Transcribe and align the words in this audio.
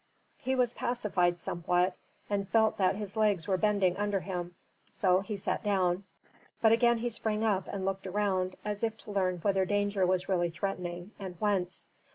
He 0.39 0.55
was 0.55 0.73
pacified 0.73 1.37
somewhat 1.37 1.95
and 2.27 2.49
felt 2.49 2.77
that 2.77 2.95
his 2.95 3.15
legs 3.15 3.47
were 3.47 3.55
bending 3.57 3.95
under 3.97 4.19
him; 4.19 4.55
so 4.87 5.19
he 5.19 5.37
sat 5.37 5.63
down. 5.63 6.05
But 6.59 6.71
again 6.71 6.97
he 6.97 7.11
sprang 7.11 7.43
up 7.43 7.67
and 7.67 7.85
looked 7.85 8.07
around, 8.07 8.55
as 8.65 8.81
if 8.83 8.97
to 9.03 9.11
learn 9.11 9.37
whether 9.43 9.63
danger 9.63 10.03
was 10.07 10.27
really 10.27 10.49
threatening, 10.49 11.11
and 11.19 11.35
whence. 11.39 11.87